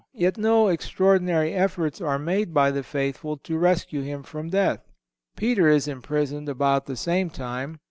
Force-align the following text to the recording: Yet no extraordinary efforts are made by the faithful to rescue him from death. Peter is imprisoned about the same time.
Yet 0.15 0.35
no 0.35 0.67
extraordinary 0.69 1.53
efforts 1.53 2.01
are 2.01 2.17
made 2.17 2.55
by 2.55 2.71
the 2.71 2.81
faithful 2.81 3.37
to 3.37 3.55
rescue 3.59 4.01
him 4.01 4.23
from 4.23 4.49
death. 4.49 4.79
Peter 5.35 5.67
is 5.67 5.87
imprisoned 5.87 6.49
about 6.49 6.87
the 6.87 6.97
same 6.97 7.29
time. 7.29 7.77